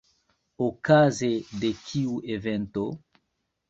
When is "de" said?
1.61-1.73